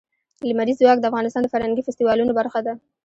[0.49, 2.73] لمریز ځواک د افغانستان د فرهنګي فستیوالونو برخه ده.